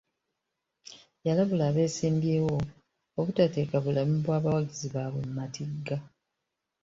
Yalabula 1.25 1.63
abeesimbyewo 1.69 2.55
obutateeka 3.19 3.75
bulamu 3.85 4.13
bwa 4.23 4.37
bawagizi 4.43 4.85
bwabwe 4.91 5.19
mu 5.27 5.33
matigga. 5.39 5.97